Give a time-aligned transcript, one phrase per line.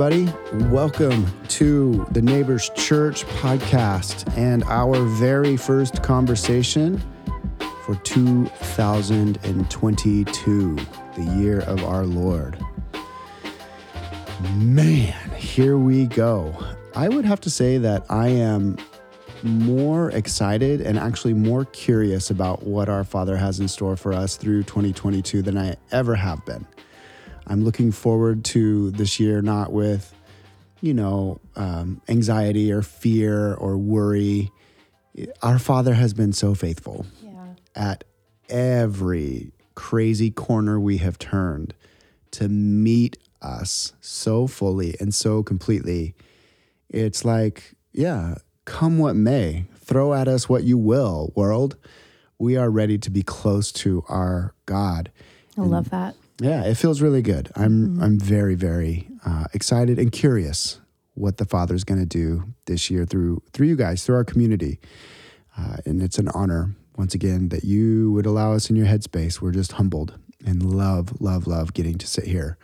[0.00, 0.32] Everybody.
[0.72, 6.98] Welcome to the Neighbors Church podcast and our very first conversation
[7.84, 10.76] for 2022,
[11.16, 12.58] the year of our Lord.
[14.54, 16.56] Man, here we go.
[16.96, 18.78] I would have to say that I am
[19.42, 24.36] more excited and actually more curious about what our Father has in store for us
[24.36, 26.66] through 2022 than I ever have been.
[27.46, 30.14] I'm looking forward to this year not with,
[30.80, 34.50] you know, um, anxiety or fear or worry.
[35.42, 37.54] Our Father has been so faithful Yeah.
[37.74, 38.04] at
[38.48, 41.74] every crazy corner we have turned
[42.32, 46.14] to meet us so fully and so completely.
[46.88, 51.76] It's like, yeah, come what may, throw at us what you will, world.
[52.38, 55.10] We are ready to be close to our God.
[55.58, 56.14] I love that.
[56.40, 57.50] Yeah, it feels really good.
[57.54, 60.80] I'm I'm very very uh, excited and curious
[61.14, 64.80] what the Father's going to do this year through through you guys, through our community,
[65.58, 69.40] uh, and it's an honor once again that you would allow us in your headspace.
[69.40, 72.56] We're just humbled and love love love getting to sit here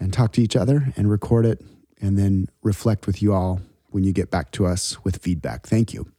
[0.00, 1.62] and talk to each other and record it,
[2.00, 5.66] and then reflect with you all when you get back to us with feedback.
[5.66, 6.10] Thank you.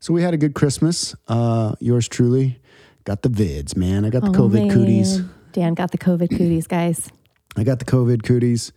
[0.00, 1.14] So we had a good Christmas.
[1.28, 2.58] Uh, yours truly
[3.04, 4.04] got the vids, man.
[4.04, 5.20] I got the Oh, COVID cooties.
[5.52, 7.10] Dan got the COVID cooties, guys.
[7.56, 8.72] I got the COVID cooties.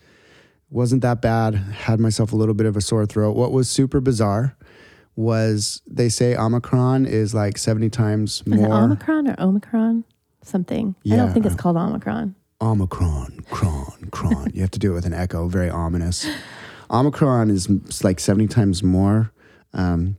[0.70, 1.56] Wasn't that bad.
[1.56, 3.36] Had myself a little bit of a sore throat.
[3.36, 4.56] What was super bizarre
[5.16, 8.74] was they say Omicron is like 70 times Is it more.
[8.74, 10.04] Omicron or Omicron?
[10.42, 10.96] Something.
[11.12, 12.36] I don't think it's called Omicron.
[12.62, 14.52] Omicron, cron, cron.
[14.54, 16.28] you have to do it with an echo, very ominous.
[16.90, 19.32] Omicron is like 70 times more
[19.74, 20.18] um,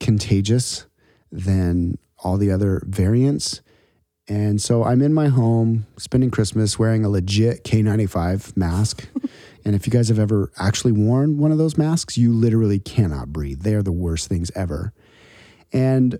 [0.00, 0.86] contagious
[1.32, 3.60] than all the other variants.
[4.26, 9.06] And so I'm in my home spending Christmas wearing a legit K95 mask.
[9.64, 13.32] and if you guys have ever actually worn one of those masks, you literally cannot
[13.32, 13.62] breathe.
[13.62, 14.94] They are the worst things ever.
[15.72, 16.18] And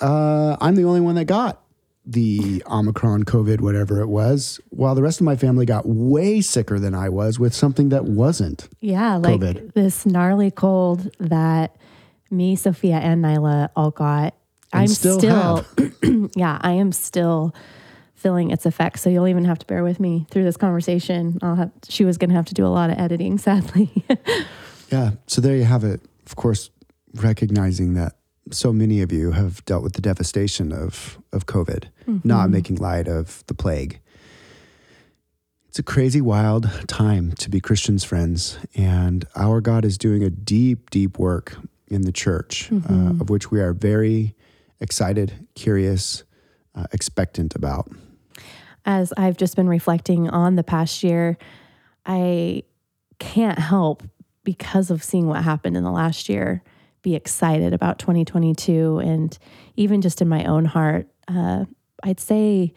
[0.00, 1.62] uh, I'm the only one that got
[2.06, 6.78] the Omicron, COVID, whatever it was, while the rest of my family got way sicker
[6.78, 8.68] than I was with something that wasn't.
[8.80, 9.72] Yeah, like COVID.
[9.74, 11.76] this gnarly cold that
[12.30, 14.34] me, Sophia, and Nyla all got.
[14.72, 15.64] I'm still still,
[16.36, 17.54] yeah, I am still
[18.14, 19.02] feeling its effects.
[19.02, 21.38] So you'll even have to bear with me through this conversation.
[21.42, 21.72] I'll have.
[21.88, 24.04] She was going to have to do a lot of editing, sadly.
[24.90, 25.12] Yeah.
[25.26, 26.00] So there you have it.
[26.26, 26.70] Of course,
[27.14, 28.16] recognizing that
[28.50, 31.88] so many of you have dealt with the devastation of, of COVID,
[32.24, 34.00] not making light of the plague.
[35.68, 38.58] It's a crazy, wild time to be Christians, friends.
[38.74, 41.56] And our God is doing a deep, deep work
[41.88, 44.34] in the church, uh, of which we are very
[44.80, 46.24] excited, curious,
[46.74, 47.90] uh, expectant about.
[48.84, 51.36] as I've just been reflecting on the past year,
[52.04, 52.62] I
[53.18, 54.02] can't help
[54.44, 56.62] because of seeing what happened in the last year
[57.02, 59.38] be excited about 2022 and
[59.76, 61.64] even just in my own heart uh,
[62.04, 62.72] i'd say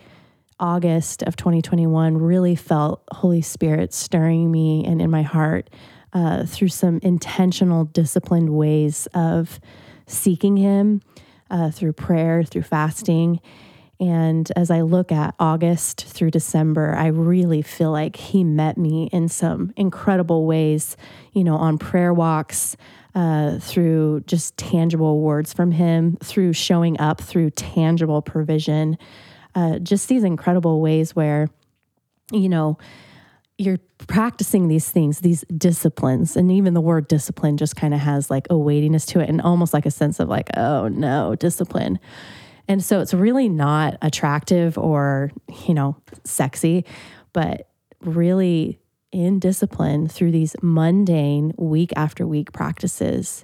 [0.60, 5.70] august of 2021 really felt holy spirit stirring me and in my heart
[6.14, 9.60] uh, through some intentional disciplined ways of
[10.08, 11.02] seeking him
[11.50, 13.40] uh, through prayer through fasting.
[14.00, 19.10] And as I look at August through December, I really feel like he met me
[19.12, 20.96] in some incredible ways,
[21.34, 22.78] you know, on prayer walks,
[23.14, 28.98] uh, through just tangible words from him, through showing up, through tangible provision,
[29.56, 31.50] uh, just these incredible ways where,
[32.32, 32.78] you know,
[33.60, 38.32] you're practicing these things, these disciplines, and even the word discipline just kind of has
[38.32, 42.00] like a weightiness to it and almost like a sense of like, oh no, discipline.
[42.70, 45.32] And so it's really not attractive or,
[45.68, 46.86] you know, sexy,
[47.34, 47.70] but
[48.00, 48.80] really
[49.12, 53.44] in discipline through these mundane week after week practices.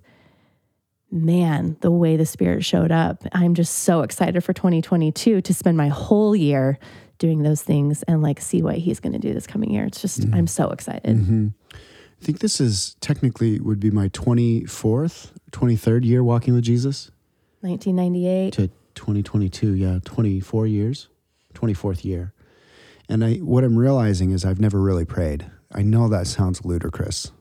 [1.12, 3.24] Man, the way the spirit showed up.
[3.34, 6.80] I'm just so excited for 2022 to spend my whole year
[7.18, 9.86] doing those things and like see what he's going to do this coming year.
[9.86, 10.36] It's just, mm-hmm.
[10.36, 11.18] I'm so excited.
[11.18, 11.48] Mm-hmm.
[11.74, 17.12] I think this is technically would be my 24th, 23rd year walking with Jesus.
[17.62, 18.54] 1998.
[18.54, 21.10] to 2022 yeah 24 years
[21.54, 22.34] 24th year
[23.08, 27.32] and i what i'm realizing is i've never really prayed i know that sounds ludicrous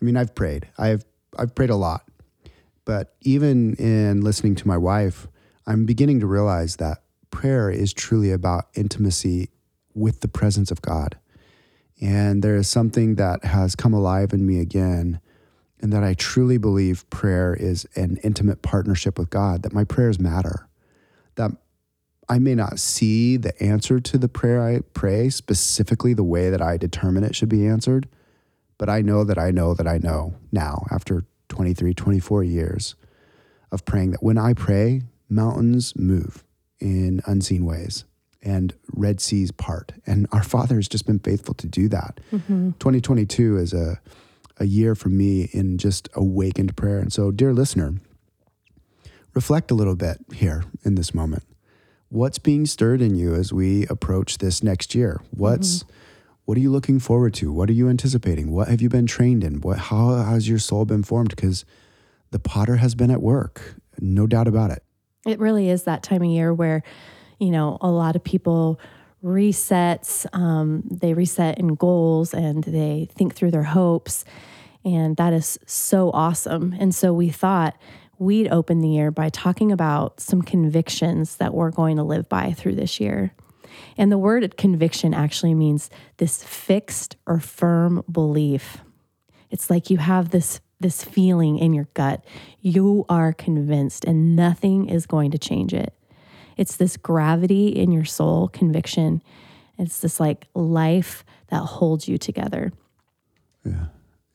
[0.00, 1.04] i mean i've prayed i've
[1.38, 2.04] i've prayed a lot
[2.84, 5.28] but even in listening to my wife
[5.66, 9.50] i'm beginning to realize that prayer is truly about intimacy
[9.94, 11.18] with the presence of god.
[12.00, 15.20] And there is something that has come alive in me again
[15.80, 20.18] and that I truly believe prayer is an intimate partnership with God, that my prayers
[20.18, 20.68] matter,
[21.36, 21.52] that
[22.28, 26.60] I may not see the answer to the prayer I pray specifically the way that
[26.60, 28.08] I determine it should be answered,
[28.76, 32.94] but I know that I know that I know now after 23, 24 years
[33.70, 36.44] of praying that when I pray, mountains move
[36.80, 38.04] in unseen ways
[38.42, 39.92] and Red Seas part.
[40.06, 42.20] And our Father has just been faithful to do that.
[42.32, 42.72] Mm-hmm.
[42.72, 44.00] 2022 is a,
[44.58, 46.98] a year for me in just awakened prayer.
[46.98, 47.94] And so, dear listener,
[49.34, 51.44] reflect a little bit here in this moment.
[52.10, 55.20] What's being stirred in you as we approach this next year?
[55.30, 55.92] What's mm-hmm.
[56.46, 57.52] what are you looking forward to?
[57.52, 58.50] What are you anticipating?
[58.50, 59.60] What have you been trained in?
[59.60, 61.30] What how has your soul been formed?
[61.30, 61.66] Because
[62.30, 64.82] the potter has been at work, no doubt about it.
[65.26, 66.82] It really is that time of year where,
[67.38, 68.80] you know, a lot of people
[69.22, 74.24] resets, um, they reset in goals and they think through their hopes.
[74.84, 76.74] And that is so awesome.
[76.78, 77.76] And so we thought
[78.18, 82.52] we'd open the year by talking about some convictions that we're going to live by
[82.52, 83.32] through this year.
[83.96, 88.78] And the word conviction actually means this fixed or firm belief.
[89.50, 92.24] It's like you have this this feeling in your gut.
[92.60, 95.92] You are convinced and nothing is going to change it.
[96.56, 99.22] It's this gravity in your soul conviction.
[99.78, 102.72] It's this like life that holds you together.
[103.64, 103.86] Yeah.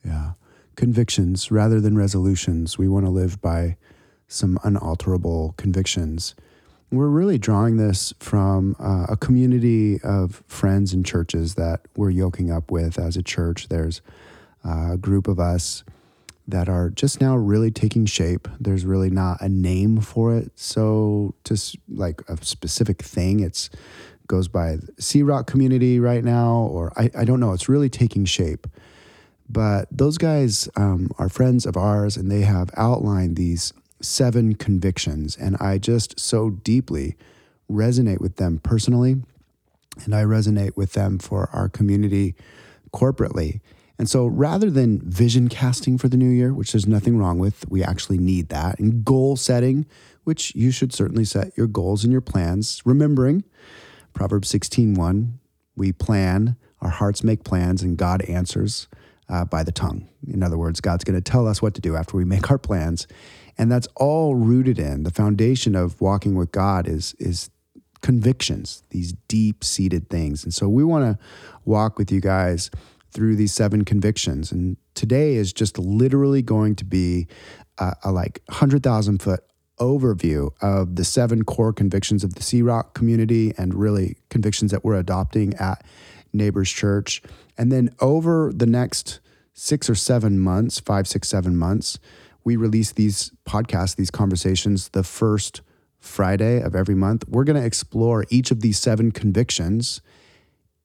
[0.04, 0.32] Yeah.
[0.76, 2.78] Convictions rather than resolutions.
[2.78, 3.76] We want to live by
[4.26, 6.34] some unalterable convictions.
[6.90, 12.50] We're really drawing this from uh, a community of friends and churches that we're yoking
[12.50, 13.68] up with as a church.
[13.68, 14.00] There's
[14.64, 15.84] a group of us
[16.46, 18.48] that are just now really taking shape.
[18.60, 20.52] There's really not a name for it.
[20.56, 23.70] So, just like a specific thing, it's
[24.26, 27.52] goes by Sea Rock community right now, or I, I don't know.
[27.52, 28.66] It's really taking shape.
[29.48, 35.36] But those guys um, are friends of ours, and they have outlined these seven convictions.
[35.36, 37.16] And I just so deeply
[37.70, 39.16] resonate with them personally,
[40.04, 42.34] and I resonate with them for our community
[42.92, 43.60] corporately.
[43.98, 47.68] And so rather than vision casting for the new year, which there's nothing wrong with,
[47.68, 49.86] we actually need that, and goal setting,
[50.24, 53.44] which you should certainly set your goals and your plans, remembering
[54.14, 55.38] Proverbs 16:1,
[55.76, 58.86] we plan, our hearts make plans, and God answers
[59.28, 60.08] uh, by the tongue.
[60.26, 62.58] In other words, God's going to tell us what to do after we make our
[62.58, 63.06] plans.
[63.58, 67.50] And that's all rooted in the foundation of walking with God is, is
[68.02, 70.44] convictions, these deep seated things.
[70.44, 71.24] And so we want to
[71.64, 72.70] walk with you guys
[73.14, 74.52] through these seven convictions.
[74.52, 77.28] And today is just literally going to be
[77.78, 79.40] a, a like 100,000 foot
[79.78, 84.84] overview of the seven core convictions of the Sea Rock community and really convictions that
[84.84, 85.84] we're adopting at
[86.32, 87.22] Neighbors Church.
[87.56, 89.20] And then over the next
[89.52, 91.98] six or seven months, five, six, seven months,
[92.42, 95.62] we release these podcasts, these conversations the first
[95.98, 97.26] Friday of every month.
[97.28, 100.02] We're going to explore each of these seven convictions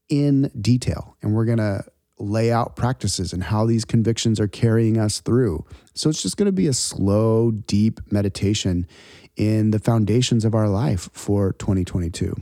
[0.07, 1.83] in detail and we're going to
[2.19, 5.65] lay out practices and how these convictions are carrying us through.
[5.93, 8.87] So it's just going to be a slow, deep meditation
[9.35, 12.35] in the foundations of our life for 2022.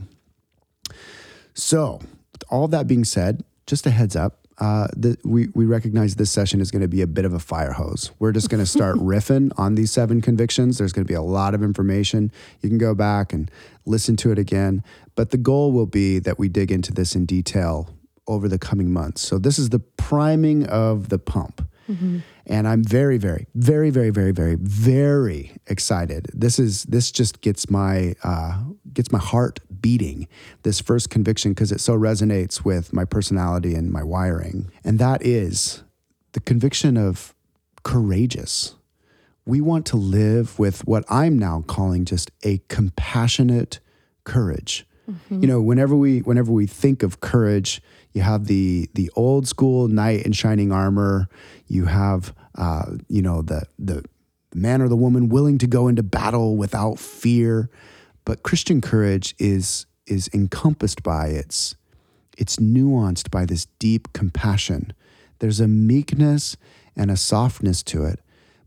[1.54, 2.00] So,
[2.32, 4.46] with all that being said, just a heads up.
[4.58, 7.38] Uh, the, we, we recognize this session is going to be a bit of a
[7.38, 8.10] fire hose.
[8.18, 10.78] We're just going to start riffing on these seven convictions.
[10.78, 12.32] There's going to be a lot of information.
[12.60, 13.48] You can go back and
[13.86, 14.82] listen to it again.
[15.14, 17.88] But the goal will be that we dig into this in detail
[18.28, 19.22] over the coming months.
[19.22, 21.66] So this is the priming of the pump.
[22.44, 26.28] And I'm very, very, very, very, very, very, very excited.
[26.34, 28.60] This is this just gets my uh,
[28.92, 30.28] gets my heart beating.
[30.64, 35.24] This first conviction because it so resonates with my personality and my wiring, and that
[35.24, 35.82] is
[36.32, 37.34] the conviction of
[37.84, 38.74] courageous.
[39.46, 43.80] We want to live with what I'm now calling just a compassionate
[44.24, 44.86] courage.
[45.30, 47.80] You know, whenever we whenever we think of courage,
[48.18, 51.28] you have the the old school knight in shining armor.
[51.68, 54.04] You have uh, you know the the
[54.52, 57.70] man or the woman willing to go into battle without fear.
[58.24, 61.76] But Christian courage is is encompassed by its
[62.36, 64.92] it's nuanced by this deep compassion.
[65.38, 66.56] There's a meekness
[66.96, 68.18] and a softness to it,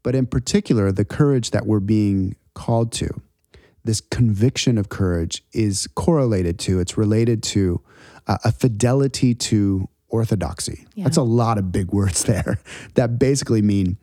[0.02, 3.22] but in particular, the courage that we're being called to
[3.84, 7.82] this conviction of courage is correlated to, it's related to
[8.28, 10.86] uh, a fidelity to orthodoxy.
[10.96, 11.06] Yeah.
[11.06, 12.60] That's a lot of big words there
[12.96, 13.98] that basically mean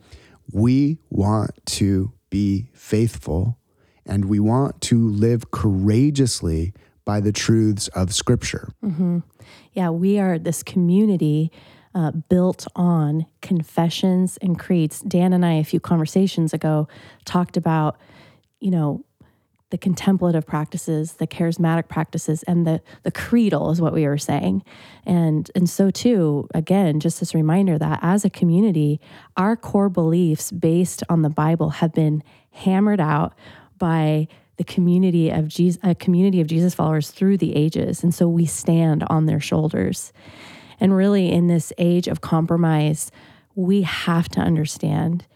[0.52, 3.58] we want to be faithful
[4.06, 6.72] and we want to live courageously
[7.04, 8.70] by the truths of Scripture.
[9.72, 11.52] Yeah, we are this community
[11.94, 15.00] uh, built on confessions and creeds.
[15.00, 16.88] Dan and I, a few conversations ago,
[17.24, 17.98] talked about,
[18.60, 19.04] you know,
[19.70, 24.62] the contemplative practices, the charismatic practices, and the the creedal is what we were saying.
[25.04, 29.00] And and so too, again, just this reminder that as a community,
[29.36, 33.34] our core beliefs based on the Bible have been hammered out
[33.78, 38.02] by the community of Jesus, a community of Jesus followers through the ages.
[38.02, 40.12] And so we stand on their shoulders.
[40.80, 43.10] And really, in this age of compromise,
[43.54, 45.26] we have to understand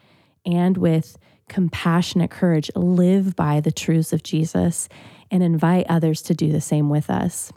[0.44, 1.18] and with
[1.52, 4.88] compassionate courage, live by the truths of Jesus
[5.30, 7.52] and invite others to do the same with us.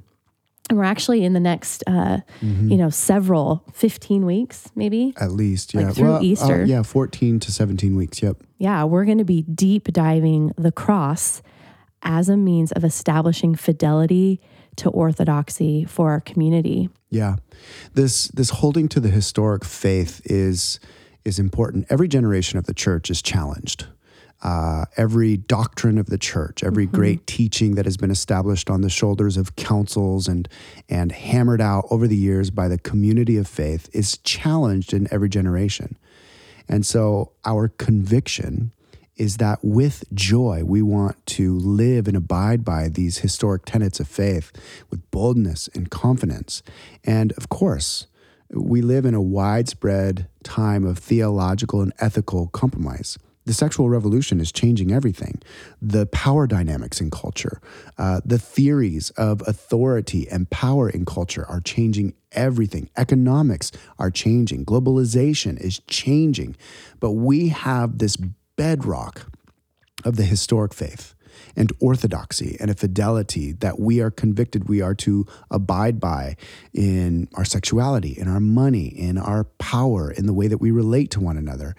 [0.69, 2.69] And we're actually in the next, uh, Mm-hmm.
[2.71, 5.13] you know, several, 15 weeks, maybe.
[5.19, 5.81] At least, yeah.
[5.81, 6.65] Like through well, uh, Easter.
[6.65, 8.21] yeah, 14 to 17 weeks.
[8.21, 8.37] Yep.
[8.57, 11.41] Yeah, we're going to be deep diving the cross
[12.01, 14.41] as a means of establishing fidelity
[14.77, 16.89] to orthodoxy for our community.
[17.09, 17.35] Yeah.
[17.93, 20.79] This this holding to the historic faith is
[21.25, 21.87] is important.
[21.89, 23.87] Every generation of the church is challenged.
[24.43, 28.89] Uh, every doctrine of the church, every great teaching that has been established on the
[28.89, 30.47] shoulders of councils and
[30.87, 35.29] and hammered out over the years by the community of faith is challenged in every
[35.29, 35.97] generation.
[36.67, 38.71] And so our conviction
[39.15, 44.07] is that with joy, we want to live and abide by these historic tenets of
[44.07, 44.51] faith
[44.89, 46.61] with boldness and confidence.
[47.03, 48.07] And of course,
[48.49, 53.17] we live in a widespread time of theological and ethical compromise.
[53.45, 55.41] The sexual revolution is changing everything.
[55.79, 57.61] The power dynamics in culture,
[57.97, 62.89] uh, the theories of authority and power in culture are changing everything.
[62.97, 64.65] Economics are changing.
[64.65, 66.55] Globalization is changing.
[66.99, 68.17] But we have this
[68.55, 69.31] bedrock
[70.03, 71.14] of the historic faith
[71.55, 76.35] and orthodoxy and a fidelity that we are convicted we are to abide by
[76.73, 81.11] in our sexuality, in our money, in our power, in the way that we relate
[81.11, 81.75] to one another.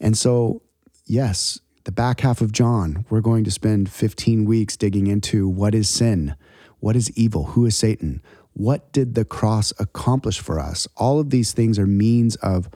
[0.00, 0.62] And so,
[1.06, 5.74] yes, the back half of John, we're going to spend 15 weeks digging into what
[5.74, 6.36] is sin,
[6.80, 8.22] what is evil, who is Satan,
[8.52, 10.86] what did the cross accomplish for us.
[10.96, 12.68] All of these things are means of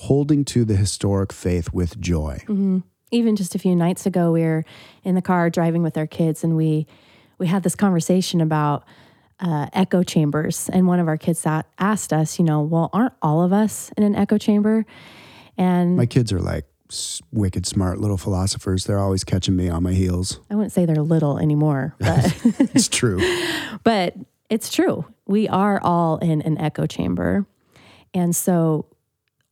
[0.00, 2.42] holding to the historic faith with joy.
[2.44, 2.78] Mm-hmm.
[3.10, 4.64] Even just a few nights ago we were
[5.04, 6.86] in the car driving with our kids and we
[7.38, 8.84] we had this conversation about
[9.40, 11.46] uh, echo chambers and one of our kids
[11.78, 14.84] asked us you know well aren't all of us in an echo chamber
[15.56, 16.64] and My kids are like
[17.30, 18.84] wicked smart little philosophers.
[18.84, 20.40] They're always catching me on my heels.
[20.50, 22.34] i wouldn't say they're little anymore but
[22.74, 23.20] It's true.
[23.84, 24.14] but
[24.48, 27.46] it's true we are all in an echo chamber
[28.12, 28.86] and so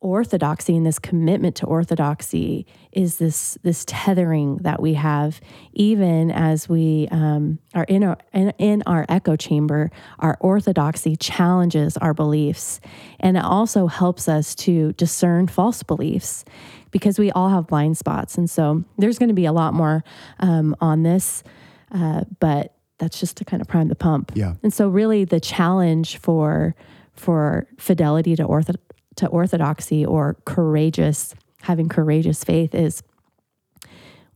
[0.00, 5.40] orthodoxy and this commitment to orthodoxy is this this tethering that we have
[5.72, 9.90] even as we um, are in our in, in our echo chamber
[10.20, 12.80] our orthodoxy challenges our beliefs
[13.18, 16.44] and it also helps us to discern false beliefs
[16.92, 20.04] because we all have blind spots and so there's going to be a lot more
[20.38, 21.42] um, on this
[21.90, 24.54] uh, but that's just to kind of prime the pump Yeah.
[24.62, 26.76] and so really the challenge for
[27.14, 28.76] for fidelity to ortho
[29.18, 33.02] to orthodoxy or courageous having courageous faith is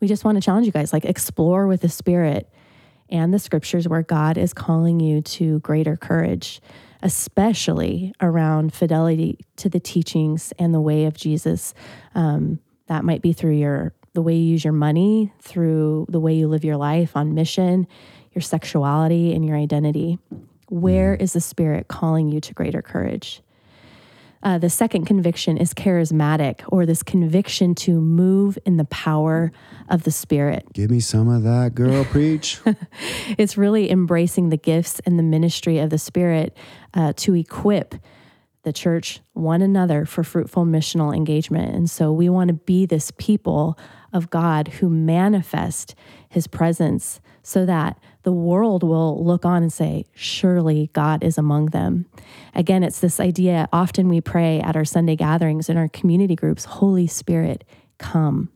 [0.01, 2.53] we just want to challenge you guys like explore with the spirit
[3.09, 6.61] and the scriptures where God is calling you to greater courage
[7.03, 11.75] especially around fidelity to the teachings and the way of Jesus.
[12.15, 16.35] Um, that might be through your the way you use your money through the way
[16.35, 17.87] you live your life on mission
[18.33, 20.19] your sexuality and your identity.
[20.69, 23.43] Where is the spirit calling you to greater courage
[24.43, 29.53] uh, the second conviction is charismatic, or this conviction to move in the power
[29.89, 30.67] of the Spirit.
[30.73, 32.05] Give me some of that, girl.
[32.05, 32.61] Preach.
[33.39, 36.57] It's really embracing the gifts and the ministry of the Spirit
[36.95, 37.95] uh, to equip
[38.63, 41.75] the church, one another for fruitful missional engagement.
[41.75, 43.79] And so we want to be this people
[44.13, 45.95] of God who manifest
[46.29, 51.67] his presence so that the world will look on and say, Surely God is among
[51.67, 52.07] them.
[52.55, 53.69] Again, it's this idea.
[53.73, 57.65] Often we pray at our Sunday gatherings in our community groups, Holy Spirit,
[57.99, 58.51] come.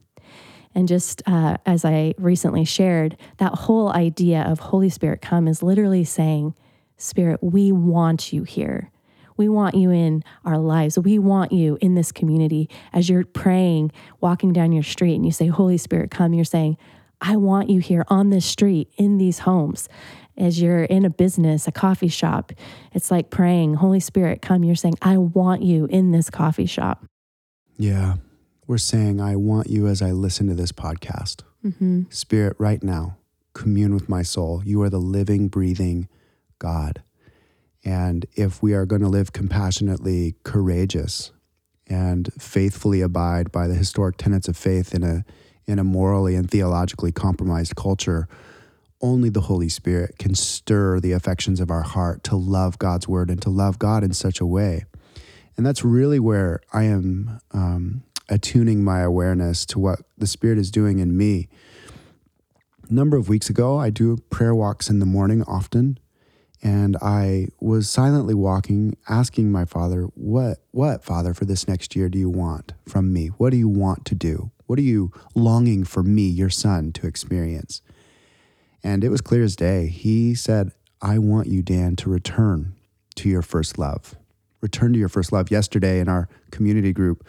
[0.73, 5.63] And just uh, as I recently shared, that whole idea of Holy Spirit come is
[5.63, 6.53] literally saying,
[6.97, 8.91] Spirit, we want you here.
[9.37, 10.97] We want you in our lives.
[10.97, 12.69] We want you in this community.
[12.91, 16.77] As you're praying, walking down your street, and you say, Holy Spirit, come, you're saying,
[17.21, 19.89] I want you here on this street, in these homes.
[20.37, 22.51] As you're in a business, a coffee shop,
[22.93, 24.63] it's like praying, Holy Spirit, come.
[24.63, 27.05] You're saying, I want you in this coffee shop.
[27.77, 28.15] yeah.
[28.67, 31.43] We're saying, I want you as I listen to this podcast.
[31.65, 32.03] Mm-hmm.
[32.09, 33.15] Spirit, right now,
[33.53, 34.61] commune with my soul.
[34.65, 36.09] You are the living, breathing
[36.59, 37.01] God.
[37.85, 41.31] And if we are going to live compassionately courageous
[41.87, 45.23] and faithfully abide by the historic tenets of faith in a
[45.67, 48.27] in a morally and theologically compromised culture,
[49.01, 53.29] only the Holy Spirit can stir the affections of our heart to love God's word
[53.29, 54.85] and to love God in such a way.
[55.55, 60.71] And that's really where I am um, attuning my awareness to what the Spirit is
[60.71, 61.47] doing in me.
[62.89, 65.99] A number of weeks ago, I do prayer walks in the morning often.
[66.63, 72.09] And I was silently walking, asking my father, What, what, Father, for this next year
[72.09, 73.27] do you want from me?
[73.27, 74.51] What do you want to do?
[74.67, 77.81] What are you longing for me, your son, to experience?
[78.83, 79.87] And it was clear as day.
[79.87, 80.71] He said,
[81.01, 82.75] I want you, Dan, to return
[83.15, 84.15] to your first love.
[84.61, 85.51] Return to your first love.
[85.51, 87.27] Yesterday in our community group,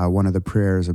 [0.00, 0.94] uh, one of the prayers, uh,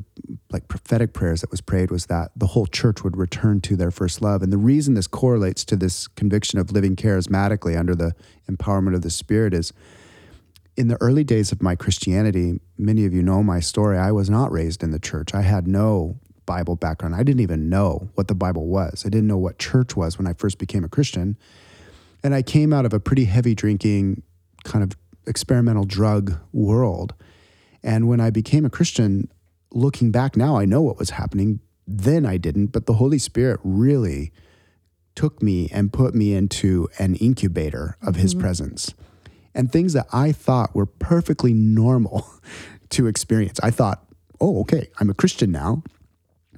[0.51, 3.91] like prophetic prayers that was prayed, was that the whole church would return to their
[3.91, 4.41] first love.
[4.41, 8.13] And the reason this correlates to this conviction of living charismatically under the
[8.49, 9.71] empowerment of the Spirit is
[10.77, 13.97] in the early days of my Christianity, many of you know my story.
[13.97, 15.33] I was not raised in the church.
[15.33, 17.15] I had no Bible background.
[17.15, 19.03] I didn't even know what the Bible was.
[19.05, 21.35] I didn't know what church was when I first became a Christian.
[22.23, 24.21] And I came out of a pretty heavy drinking,
[24.63, 24.91] kind of
[25.25, 27.15] experimental drug world.
[27.83, 29.29] And when I became a Christian,
[29.71, 31.59] looking back now, I know what was happening.
[31.87, 34.31] Then I didn't, but the Holy Spirit really
[35.15, 38.41] took me and put me into an incubator of His mm-hmm.
[38.41, 38.93] presence
[39.53, 42.27] and things that I thought were perfectly normal
[42.89, 43.59] to experience.
[43.61, 44.03] I thought,
[44.39, 45.83] oh, okay, I'm a Christian now.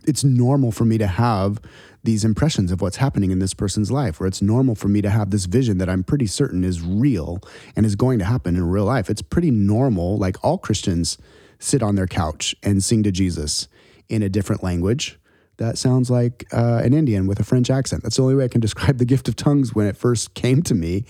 [0.05, 1.59] It's normal for me to have
[2.03, 5.09] these impressions of what's happening in this person's life, or it's normal for me to
[5.09, 7.41] have this vision that I'm pretty certain is real
[7.75, 9.09] and is going to happen in real life.
[9.09, 10.17] It's pretty normal.
[10.17, 11.17] Like all Christians
[11.59, 13.67] sit on their couch and sing to Jesus
[14.07, 15.19] in a different language.
[15.57, 18.03] That sounds like uh, an Indian with a French accent.
[18.03, 20.63] That's the only way I can describe the gift of tongues when it first came
[20.63, 21.03] to me.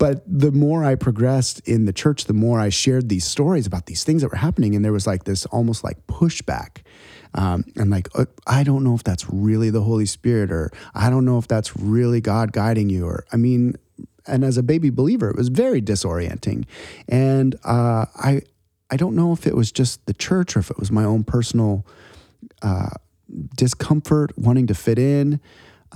[0.00, 3.84] But the more I progressed in the church, the more I shared these stories about
[3.84, 4.74] these things that were happening.
[4.74, 6.78] And there was like this almost like pushback.
[7.34, 11.10] Um, and like, uh, I don't know if that's really the Holy Spirit, or I
[11.10, 13.04] don't know if that's really God guiding you.
[13.04, 13.74] Or, I mean,
[14.26, 16.64] and as a baby believer, it was very disorienting.
[17.06, 18.40] And uh, I,
[18.90, 21.24] I don't know if it was just the church or if it was my own
[21.24, 21.86] personal
[22.62, 22.88] uh,
[23.54, 25.40] discomfort wanting to fit in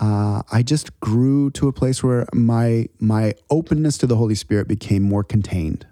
[0.00, 4.66] uh, I just grew to a place where my my openness to the Holy Spirit
[4.66, 5.87] became more contained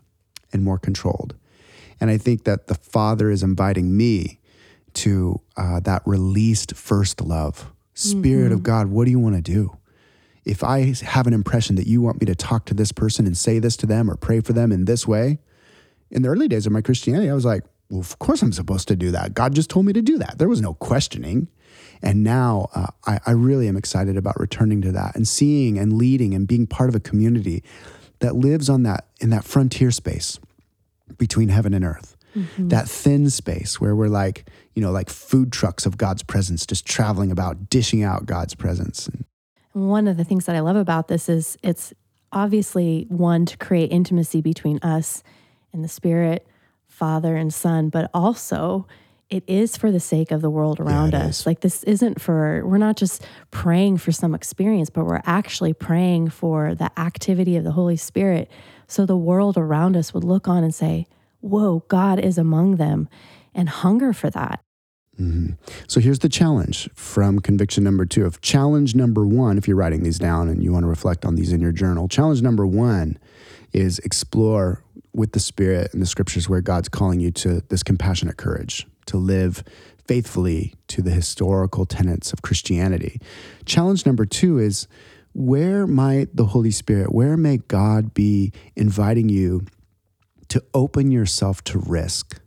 [0.53, 1.35] and more controlled.
[2.01, 4.41] And I think that the Father is inviting me
[4.95, 7.71] to uh, that released first love.
[7.95, 8.55] Spirit mm-hmm.
[8.55, 9.77] of God, what do you want to do?
[10.45, 13.37] If I have an impression that you want me to talk to this person and
[13.37, 15.39] say this to them or pray for them in this way,
[16.11, 17.63] in the early days of my Christianity, I was like,
[17.93, 19.35] well, of course I'm supposed to do that.
[19.35, 20.39] God just told me to do that.
[20.39, 21.49] There was no questioning.
[22.01, 25.93] And now uh, I, I really am excited about returning to that and seeing and
[25.93, 27.63] leading and being part of a community
[28.21, 30.41] that lives on that in that frontier space
[31.19, 32.17] between heaven and earth.
[32.35, 32.69] Mm-hmm.
[32.69, 36.87] That thin space where we're like, you know, like food trucks of God's presence, just
[36.87, 39.11] traveling about, dishing out God's presence.
[39.75, 41.93] One of the things that I love about this is it's
[42.33, 45.23] obviously one to create intimacy between us
[45.75, 46.47] and the Spirit,
[47.03, 48.87] Father and Son, but also
[49.29, 51.41] it is for the sake of the world around yeah, us.
[51.41, 51.47] Is.
[51.47, 56.31] Like this isn't for we're not just praying for some experience, but we're actually praying
[56.31, 58.49] for the activity of the Holy Spirit
[58.87, 61.09] so the world around us would look on and say,
[61.41, 63.09] "Whoa, God is among them."
[63.53, 64.61] And hunger for that.
[65.21, 65.55] Mm-hmm.
[65.89, 68.25] So here's the challenge from conviction number two.
[68.25, 71.35] Of challenge number one, if you're writing these down and you want to reflect on
[71.35, 73.19] these in your journal, challenge number one
[73.73, 74.85] is explore
[75.15, 79.17] with the Spirit and the scriptures where God's calling you to this compassionate courage, to
[79.17, 79.63] live
[80.07, 83.21] faithfully to the historical tenets of Christianity.
[83.65, 84.89] Challenge number two is
[85.35, 89.65] where might the Holy Spirit, where may God be inviting you
[90.49, 92.41] to open yourself to risk,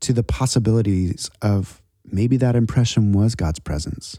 [0.00, 4.18] to the possibilities of maybe that impression was God's presence?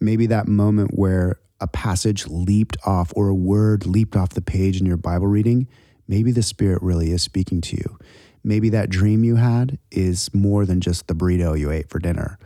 [0.00, 4.80] Maybe that moment where a passage leaped off or a word leaped off the page
[4.80, 5.68] in your Bible reading,
[6.10, 7.98] maybe the Spirit really is speaking to you
[8.42, 12.38] maybe that dream you had is more than just the burrito you ate for dinner.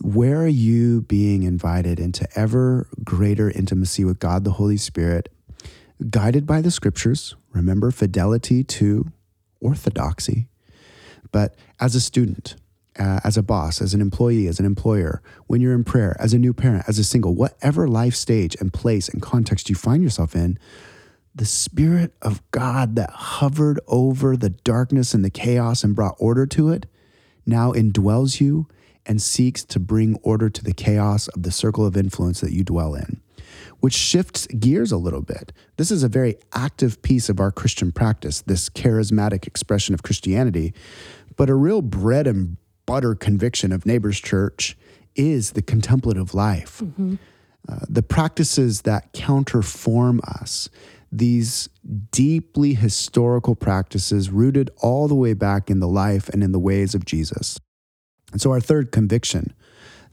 [0.00, 5.28] Where are you being invited into ever greater intimacy with God the Holy Spirit,
[6.10, 7.36] guided by the scriptures?
[7.52, 9.12] Remember fidelity to
[9.60, 10.48] orthodoxy.
[11.32, 12.56] But as a student,
[12.98, 16.32] uh, as a boss, as an employee, as an employer, when you're in prayer, as
[16.32, 20.02] a new parent, as a single, whatever life stage and place and context you find
[20.02, 20.58] yourself in,
[21.34, 26.46] the Spirit of God that hovered over the darkness and the chaos and brought order
[26.46, 26.86] to it
[27.44, 28.68] now indwells you
[29.04, 32.64] and seeks to bring order to the chaos of the circle of influence that you
[32.64, 33.20] dwell in,
[33.80, 35.52] which shifts gears a little bit.
[35.76, 40.72] This is a very active piece of our Christian practice, this charismatic expression of Christianity,
[41.36, 44.76] but a real bread and butter conviction of Neighbors Church
[45.16, 46.78] is the contemplative life.
[46.78, 47.16] Mm-hmm
[47.66, 50.68] uh, the practices that counterform us,
[51.16, 51.68] these
[52.10, 56.94] deeply historical practices rooted all the way back in the life and in the ways
[56.94, 57.58] of Jesus.
[58.32, 59.54] And so, our third conviction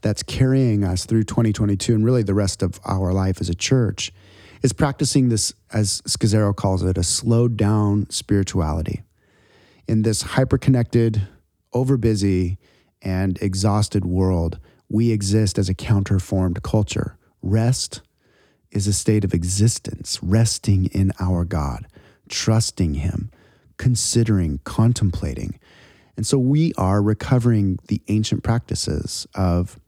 [0.02, 4.14] that's carrying us through 2022 and really the rest of our life as a church
[4.62, 9.02] is practicing this, as Scazzero calls it, a slowed down spirituality.
[9.88, 11.28] In this hyper connected,
[11.74, 12.60] over busy,
[13.02, 17.18] and exhausted world, we exist as a counterformed culture.
[17.42, 18.02] Rest
[18.72, 21.88] is a state of existence, resting in our God,
[22.30, 23.32] trusting Him,
[23.78, 25.60] considering, contemplating.
[26.18, 29.80] And so we are recovering the ancient practices of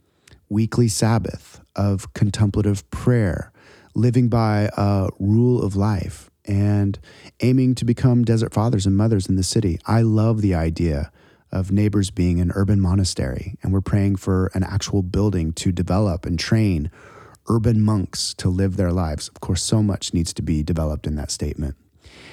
[0.50, 3.52] weekly Sabbath, of contemplative prayer,
[3.96, 7.00] living by a rule of life, and
[7.41, 9.80] aiming to become desert fathers and mothers in the city.
[9.86, 11.12] I love the idea
[11.52, 16.26] of neighbors being an urban monastery, and we're praying for an actual building to develop
[16.26, 16.89] and train
[17.49, 19.27] urban monks to live their lives.
[19.29, 21.75] Of course, so much needs to be developed in that statement.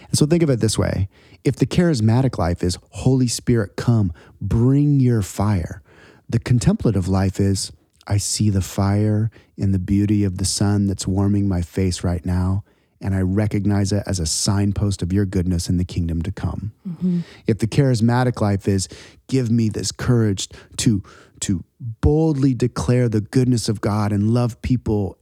[0.09, 1.09] And so think of it this way
[1.45, 5.83] if the charismatic life is Holy Spirit, come, bring your fire,
[6.29, 7.73] the contemplative life is
[8.07, 12.25] I see the fire in the beauty of the sun that's warming my face right
[12.27, 12.65] now,
[13.01, 16.73] and I recognize it as a signpost of your goodness in the kingdom to come.
[16.89, 17.21] Mm-hmm.
[17.47, 18.89] If the charismatic life is
[19.29, 21.03] give me this courage to
[21.41, 25.19] to boldly declare the goodness of God and love people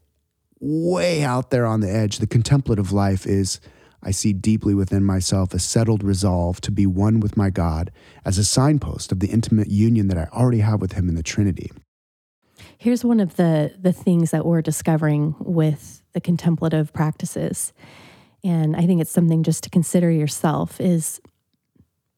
[0.60, 3.60] way out there on the edge, the contemplative life is
[4.02, 7.90] I see deeply within myself a settled resolve to be one with my God
[8.24, 11.22] as a signpost of the intimate union that I already have with Him in the
[11.22, 11.70] Trinity.
[12.76, 17.72] Here's one of the, the things that we're discovering with the contemplative practices.
[18.44, 21.20] And I think it's something just to consider yourself is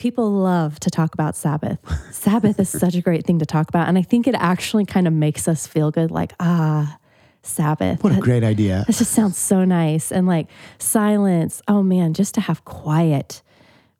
[0.00, 1.78] people love to talk about Sabbath.
[2.12, 3.86] Sabbath is such a great thing to talk about.
[3.86, 6.98] And I think it actually kind of makes us feel good like, ah,
[7.42, 8.02] Sabbath.
[8.02, 8.84] What a great idea.
[8.86, 10.10] This just sounds so nice.
[10.10, 11.62] And like silence.
[11.68, 13.42] Oh man, just to have quiet.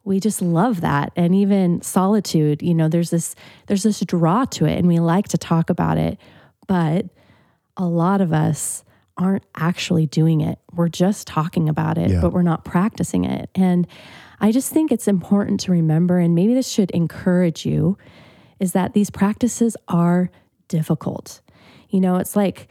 [0.03, 1.13] We just love that.
[1.17, 3.35] And even solitude, you know, there's this
[3.67, 6.19] there's this draw to it and we like to talk about it.
[6.67, 7.07] But
[7.77, 8.85] a lot of us
[9.17, 10.59] aren't actually doing it.
[10.73, 12.21] We're just talking about it, yeah.
[12.21, 13.51] but we're not practicing it.
[13.55, 13.87] And
[14.41, 17.99] I just think it's important to remember, and maybe this should encourage you,
[18.59, 20.31] is that these practices are
[20.69, 21.41] difficult.
[21.91, 22.69] You know, it's like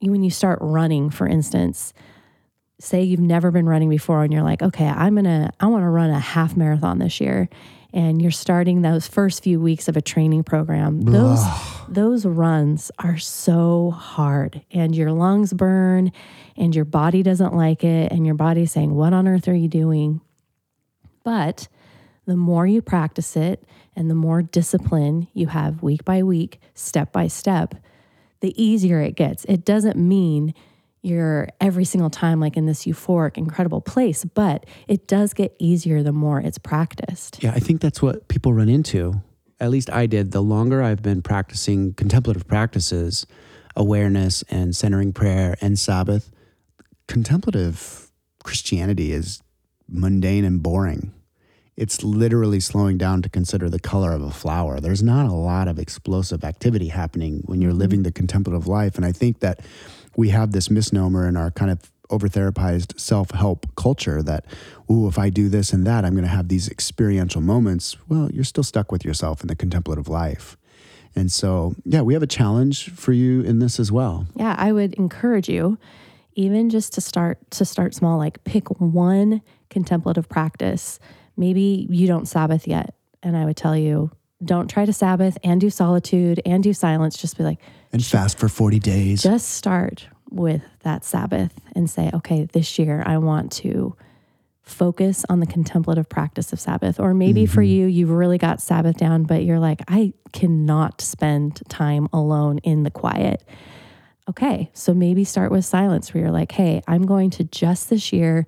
[0.00, 1.92] when you start running, for instance,
[2.78, 6.10] say you've never been running before and you're like, okay, I'm gonna, I wanna run
[6.10, 7.48] a half marathon this year.
[7.92, 11.02] And you're starting those first few weeks of a training program.
[11.02, 11.44] Those
[11.88, 16.12] those runs are so hard and your lungs burn
[16.56, 19.66] and your body doesn't like it and your body's saying, What on earth are you
[19.66, 20.20] doing?
[21.24, 21.68] But
[22.26, 23.64] the more you practice it
[23.96, 27.74] and the more discipline you have week by week, step by step,
[28.40, 29.44] the easier it gets.
[29.44, 30.54] It doesn't mean
[31.02, 36.02] you're every single time like in this euphoric, incredible place, but it does get easier
[36.02, 37.42] the more it's practiced.
[37.42, 39.22] Yeah, I think that's what people run into.
[39.58, 40.32] At least I did.
[40.32, 43.26] The longer I've been practicing contemplative practices,
[43.76, 46.30] awareness and centering prayer and Sabbath,
[47.08, 48.10] contemplative
[48.42, 49.42] Christianity is
[49.90, 51.12] mundane and boring
[51.80, 54.80] it's literally slowing down to consider the color of a flower.
[54.80, 57.80] There's not a lot of explosive activity happening when you're mm-hmm.
[57.80, 58.96] living the contemplative life.
[58.96, 59.60] And I think that
[60.14, 64.44] we have this misnomer in our kind of overtherapized self-help culture that
[64.90, 68.28] ooh if i do this and that i'm going to have these experiential moments well
[68.32, 70.56] you're still stuck with yourself in the contemplative life
[71.14, 74.72] and so yeah we have a challenge for you in this as well yeah i
[74.72, 75.78] would encourage you
[76.34, 80.98] even just to start to start small like pick one contemplative practice
[81.40, 82.94] maybe you don't Sabbath yet.
[83.22, 84.10] And I would tell you,
[84.44, 87.16] don't try to Sabbath and do solitude and do silence.
[87.16, 87.58] Just be like,
[87.92, 89.22] and fast for 40 days.
[89.22, 93.96] Just start with that Sabbath and say, okay, this year I want to
[94.62, 97.00] focus on the contemplative practice of Sabbath.
[97.00, 97.52] Or maybe mm-hmm.
[97.52, 102.58] for you, you've really got Sabbath down, but you're like, I cannot spend time alone
[102.58, 103.42] in the quiet.
[104.30, 108.12] Okay, so maybe start with silence where you're like, hey, I'm going to just this
[108.12, 108.46] year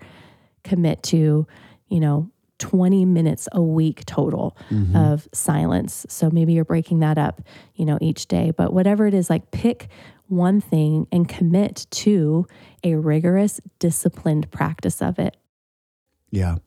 [0.62, 1.45] commit to,
[1.88, 4.95] you know, 20 minutes a week total mm-hmm.
[4.95, 6.07] of silence.
[6.09, 7.42] So maybe you're breaking that up,
[7.75, 8.53] you know, each day.
[8.53, 9.88] But whatever it is, like pick
[10.29, 12.47] one thing and commit to
[12.85, 15.37] a rigorous, disciplined practice of it.
[16.31, 16.59] Yeah.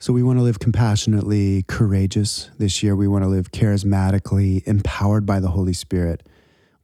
[0.00, 2.96] So we want to live compassionately courageous this year.
[2.96, 6.26] We want to live charismatically, empowered by the Holy Spirit.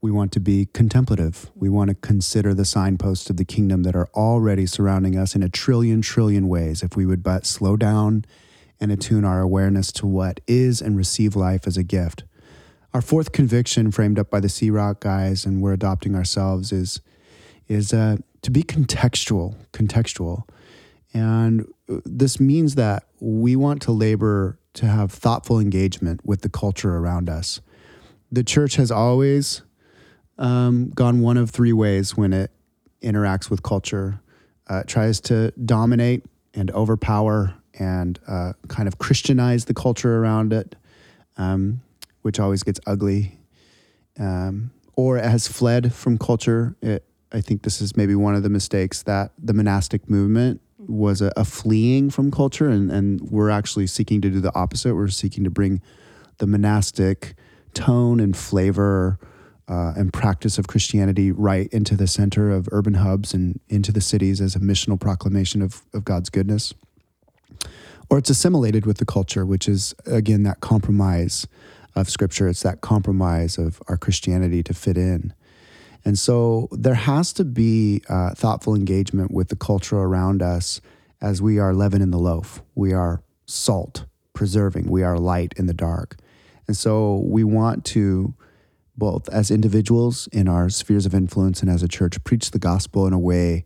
[0.02, 1.52] We want to be contemplative.
[1.54, 5.44] We want to consider the signposts of the kingdom that are already surrounding us in
[5.44, 8.24] a trillion, trillion ways if we would but slow down
[8.80, 12.24] and attune our awareness to what is and receive life as a gift.
[12.92, 17.00] Our fourth conviction, framed up by the Sea Rock guys, and we're adopting ourselves, is,
[17.68, 20.48] is uh, to be contextual, contextual.
[21.14, 26.48] And uh, this means that we want to labor to have thoughtful engagement with the
[26.48, 27.60] culture around us.
[28.32, 29.62] The church has always
[30.42, 32.50] um, gone one of three ways when it
[33.00, 34.20] interacts with culture.
[34.68, 40.52] Uh, it tries to dominate and overpower and uh, kind of Christianize the culture around
[40.52, 40.74] it,
[41.38, 41.80] um,
[42.22, 43.38] which always gets ugly.
[44.18, 46.74] Um, or it has fled from culture.
[46.82, 51.22] It, I think this is maybe one of the mistakes that the monastic movement was
[51.22, 54.94] a, a, fleeing from culture, and, and we're actually seeking to do the opposite.
[54.94, 55.80] We're seeking to bring
[56.38, 57.36] the monastic
[57.72, 59.18] tone and flavor
[59.68, 64.00] uh, and practice of Christianity right into the center of urban hubs and into the
[64.00, 66.74] cities as a missional proclamation of, of God's goodness.
[68.10, 71.46] Or it's assimilated with the culture, which is, again, that compromise
[71.94, 72.48] of Scripture.
[72.48, 75.32] It's that compromise of our Christianity to fit in.
[76.04, 80.80] And so there has to be uh, thoughtful engagement with the culture around us
[81.20, 82.62] as we are leaven in the loaf.
[82.74, 84.90] We are salt, preserving.
[84.90, 86.16] We are light in the dark.
[86.66, 88.34] And so we want to,
[89.02, 93.04] both as individuals in our spheres of influence and as a church, preach the gospel
[93.04, 93.64] in a way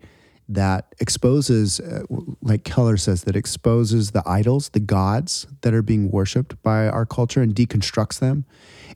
[0.49, 2.05] that exposes, uh,
[2.40, 7.05] like Keller says, that exposes the idols, the gods that are being worshiped by our
[7.05, 8.46] culture and deconstructs them,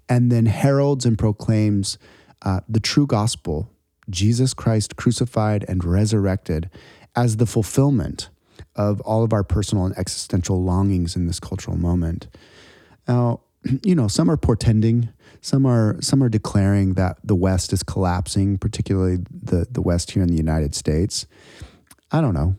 [0.09, 1.98] and then heralds and proclaims
[2.40, 3.70] uh, the true gospel,
[4.09, 6.70] Jesus Christ crucified and resurrected,
[7.14, 8.31] as the fulfillment
[8.76, 12.29] of all of our personal and existential longings in this cultural moment.
[13.07, 13.40] Now,
[13.83, 18.59] you know, some are portending, some are some are declaring that the West is collapsing,
[18.59, 21.27] particularly the the West here in the United States.
[22.12, 22.57] I don't know.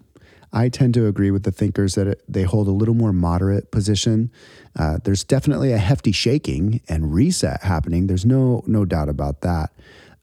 [0.53, 3.71] I tend to agree with the thinkers that it, they hold a little more moderate
[3.71, 4.31] position.
[4.77, 8.07] Uh, there's definitely a hefty shaking and reset happening.
[8.07, 9.71] There's no no doubt about that.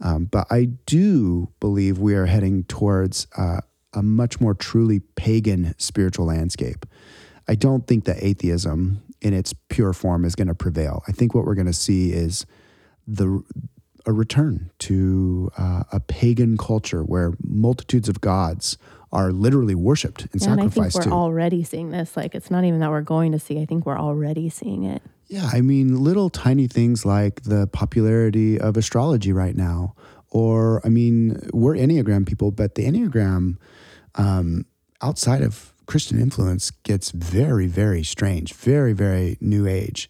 [0.01, 3.62] Um, but I do believe we are heading towards uh,
[3.93, 6.87] a much more truly pagan spiritual landscape.
[7.49, 11.03] I don't think that atheism in its pure form is going to prevail.
[11.09, 12.47] I think what we're going to see is
[13.07, 13.43] the
[14.07, 18.79] a return to uh, a pagan culture where multitudes of gods
[19.13, 21.17] are literally worshipped and yeah, sacrificed and I think we're to.
[21.17, 22.17] already seeing this.
[22.17, 23.61] Like it's not even that we're going to see.
[23.61, 25.03] I think we're already seeing it.
[25.29, 29.95] Yeah, I mean, little tiny things like the popularity of astrology right now,
[30.31, 33.57] or I mean, we're Enneagram people, but the Enneagram
[34.15, 34.65] um,
[35.03, 40.09] outside of Christian influence gets very, very strange, very, very new age.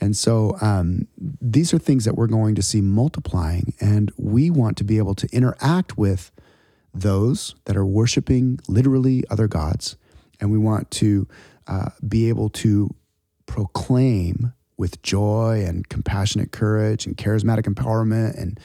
[0.00, 1.08] And so um,
[1.40, 5.14] these are things that we're going to see multiplying, and we want to be able
[5.14, 6.30] to interact with
[6.92, 9.96] those that are worshiping literally other gods,
[10.40, 11.26] and we want to
[11.66, 12.94] uh, be able to
[13.46, 18.60] proclaim with joy and compassionate courage and charismatic empowerment and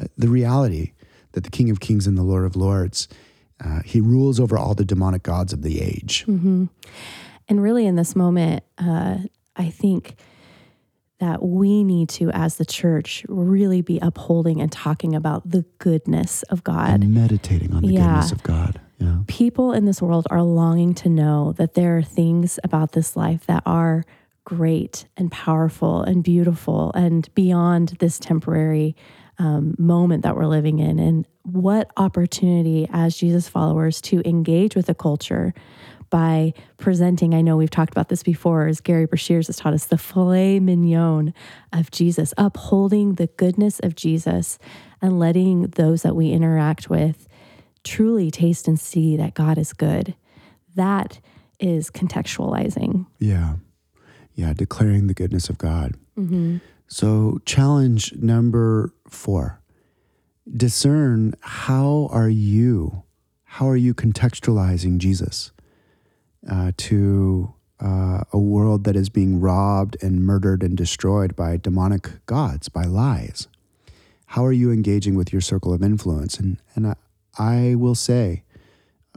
[0.00, 0.92] uh, the reality
[1.32, 3.08] that the King of Kings and the Lord of Lords
[3.64, 6.24] uh, he rules over all the demonic gods of the age.
[6.26, 6.66] Mm-hmm.
[7.48, 9.18] And really, in this moment, uh,
[9.54, 10.16] I think
[11.18, 16.42] that we need to, as the church, really be upholding and talking about the goodness
[16.44, 18.06] of God, and meditating on the yeah.
[18.06, 18.80] goodness of God.
[18.98, 19.18] Yeah.
[19.26, 23.46] People in this world are longing to know that there are things about this life
[23.46, 24.04] that are
[24.44, 28.96] great and powerful and beautiful and beyond this temporary
[29.38, 30.98] um, moment that we're living in.
[30.98, 35.54] And what opportunity as Jesus followers to engage with the culture
[36.10, 37.34] by presenting.
[37.34, 40.60] I know we've talked about this before, as Gary Breshears has taught us, the filet
[40.60, 41.34] mignon
[41.72, 44.58] of Jesus, upholding the goodness of Jesus
[45.02, 47.28] and letting those that we interact with
[47.84, 50.14] truly taste and see that God is good.
[50.74, 51.20] That
[51.58, 53.06] is contextualizing.
[53.18, 53.54] Yeah.
[54.34, 54.52] Yeah.
[54.52, 55.94] Declaring the goodness of God.
[56.18, 56.58] Mm-hmm.
[56.88, 59.60] So, challenge number four.
[60.50, 63.02] Discern how are you
[63.44, 65.50] how are you contextualizing jesus
[66.48, 72.24] uh, to uh, a world that is being robbed and murdered and destroyed by demonic
[72.26, 73.48] gods by lies?
[74.26, 76.38] How are you engaging with your circle of influence?
[76.38, 76.94] And and i,
[77.38, 78.44] I will say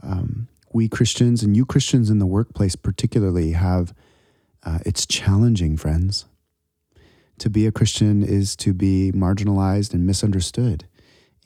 [0.02, 3.94] um, we christians and you christians in the workplace particularly have
[4.64, 6.24] uh, it's challenging friends
[7.40, 10.84] to be a christian is to be marginalized and misunderstood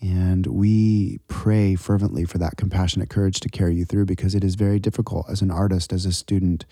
[0.04, 4.54] and we pray fervently for that compassionate courage to carry you through because it is
[4.54, 6.66] very difficult as an artist, as a student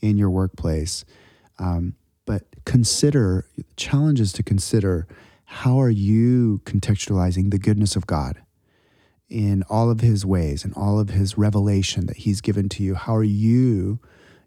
[0.00, 1.04] in your workplace.
[1.58, 5.08] Um, but consider challenges to consider
[5.46, 8.40] how are you contextualizing the goodness of God
[9.28, 12.94] in all of his ways and all of his revelation that he's given to you?
[12.94, 13.98] How are you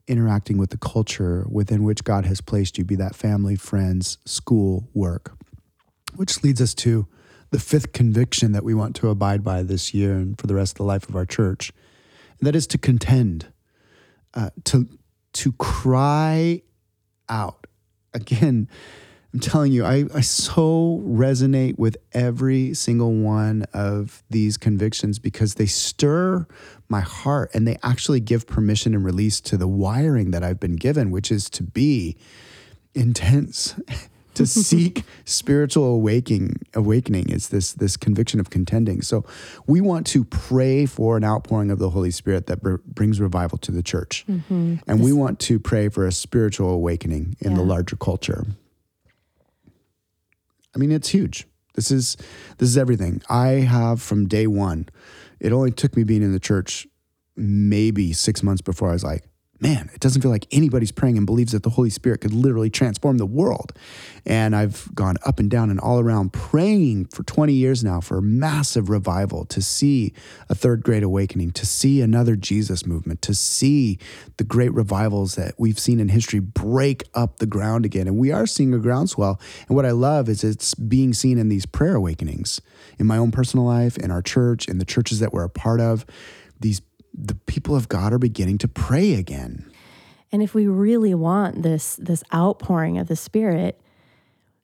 [0.10, 4.89] interacting with the culture within which God has placed you, be that family, friends, school,
[4.93, 5.38] work?
[6.15, 7.08] Which leads us to
[7.52, 10.74] the fifth conviction that we want to abide by this year and for the rest
[10.74, 11.72] of the life of our church.
[12.39, 13.48] And that is to contend,
[14.34, 14.88] uh, to,
[15.34, 16.62] to cry
[17.28, 17.67] out.
[18.13, 18.67] Again,
[19.33, 25.55] I'm telling you, I, I so resonate with every single one of these convictions because
[25.55, 26.47] they stir
[26.87, 30.77] my heart and they actually give permission and release to the wiring that I've been
[30.77, 32.17] given, which is to be
[32.95, 33.79] intense.
[34.35, 39.25] to seek spiritual awakening awakening is this this conviction of contending so
[39.67, 43.57] we want to pray for an outpouring of the holy spirit that br- brings revival
[43.57, 44.75] to the church mm-hmm.
[44.87, 47.57] and this, we want to pray for a spiritual awakening in yeah.
[47.57, 48.45] the larger culture
[50.75, 51.47] I mean, it's huge.
[51.75, 52.17] This is
[52.58, 53.21] this is everything.
[53.29, 54.89] I have from day one.
[55.39, 56.88] It only took me being in the church
[57.36, 59.28] maybe six months before I was like,
[59.62, 62.69] man, it doesn't feel like anybody's praying and believes that the Holy Spirit could literally
[62.69, 63.74] transform the world.
[64.26, 68.17] And I've gone up and down and all around praying for 20 years now for
[68.17, 70.13] a massive revival, to see
[70.50, 74.00] a third great awakening, to see another Jesus movement, to see
[74.38, 78.08] the great revivals that we've seen in history break up the ground again.
[78.08, 79.39] And we are seeing a groundswell.
[79.67, 82.62] And what I love is it's being seen in these prayer awakenings
[82.98, 85.82] in my own personal life, in our church, in the churches that we're a part
[85.82, 86.06] of.
[86.60, 86.82] These
[87.19, 89.69] the people of God are beginning to pray again.
[90.32, 93.79] And if we really want this this outpouring of the Spirit,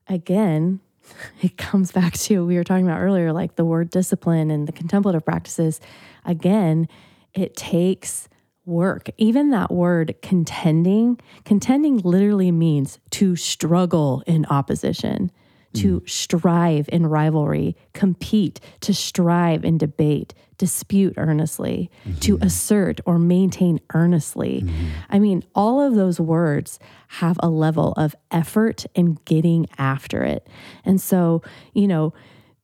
[0.08, 0.80] again,
[1.42, 4.68] it comes back to what we were talking about earlier, like the word discipline and
[4.68, 5.82] the contemplative practices.
[6.24, 6.88] Again,
[7.34, 8.30] it takes
[8.66, 9.10] work.
[9.18, 15.32] Even that word contending, contending literally means to struggle in opposition
[15.76, 16.10] to mm.
[16.10, 22.20] strive in rivalry, compete, to strive in debate, dispute earnestly, mm-hmm.
[22.20, 24.62] to assert or maintain earnestly.
[24.62, 24.86] Mm-hmm.
[25.10, 30.48] I mean, all of those words have a level of effort in getting after it.
[30.84, 31.42] And so,
[31.74, 32.14] you know,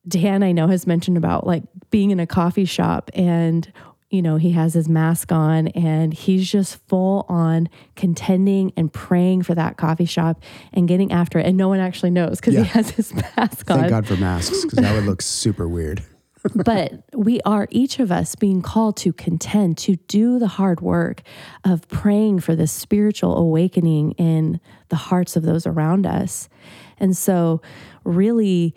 [0.07, 3.71] Dan, I know, has mentioned about like being in a coffee shop and
[4.11, 9.41] you know, he has his mask on and he's just full on contending and praying
[9.41, 10.43] for that coffee shop
[10.73, 11.45] and getting after it.
[11.45, 12.63] And no one actually knows because yeah.
[12.63, 13.79] he has his mask on.
[13.79, 16.03] Thank God for masks because that would look super weird.
[16.55, 21.21] but we are each of us being called to contend, to do the hard work
[21.63, 26.49] of praying for this spiritual awakening in the hearts of those around us.
[26.97, 27.61] And so,
[28.03, 28.75] really,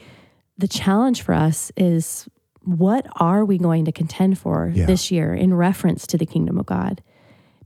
[0.59, 2.29] the challenge for us is
[2.65, 4.87] what are we going to contend for yeah.
[4.87, 7.03] this year in reference to the kingdom of God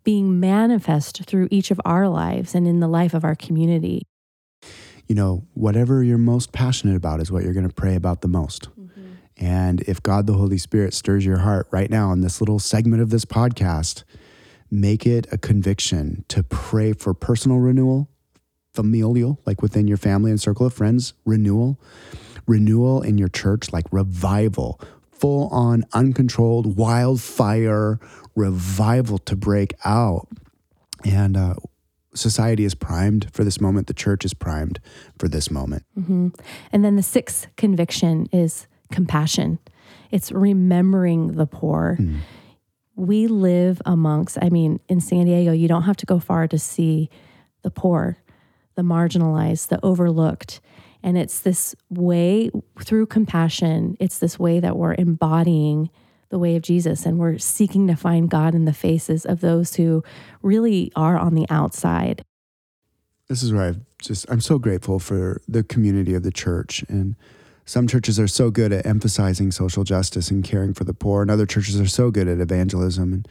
[0.05, 4.03] being manifest through each of our lives and in the life of our community?
[5.07, 8.29] You know, whatever you're most passionate about is what you're going to pray about the
[8.29, 8.69] most.
[8.79, 9.13] Mm-hmm.
[9.37, 13.01] And if God the Holy Spirit stirs your heart right now in this little segment
[13.01, 14.05] of this podcast,
[14.71, 18.11] make it a conviction to pray for personal renewal,
[18.75, 21.79] familial, like within your family and circle of friends, renewal
[22.49, 24.81] renewal in your church, like revival,
[25.13, 28.01] full on, uncontrolled wildfire
[28.35, 30.27] revival to break out.
[31.05, 31.55] And uh,
[32.15, 33.87] society is primed for this moment.
[33.87, 34.81] The church is primed
[35.19, 35.85] for this moment.
[35.99, 36.29] Mm-hmm.
[36.73, 39.59] And then the sixth conviction is compassion,
[40.11, 41.99] it's remembering the poor.
[42.01, 42.21] Mm.
[42.97, 46.59] We live amongst, I mean, in San Diego, you don't have to go far to
[46.59, 47.11] see
[47.63, 48.19] the poor,
[48.75, 50.61] the marginalized, the overlooked.
[51.03, 55.91] And it's this way through compassion, it's this way that we're embodying
[56.31, 59.77] the way of Jesus and we're seeking to find God in the faces of those
[59.77, 60.03] who
[60.43, 62.25] really are on the outside.
[63.29, 66.85] This is where I've just, I'm so grateful for the community of the church.
[66.89, 67.17] And
[67.65, 71.31] some churches are so good at emphasizing social justice and caring for the poor, and
[71.31, 73.13] other churches are so good at evangelism.
[73.13, 73.29] And